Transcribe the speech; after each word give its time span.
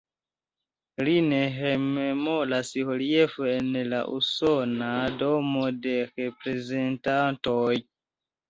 Lin 1.07 1.27
rememoras 1.57 2.71
reliefo 2.87 3.45
en 3.51 3.69
la 3.93 3.99
Usona 4.15 4.91
Domo 5.21 5.71
de 5.85 5.95
Reprezentantoj. 6.17 7.77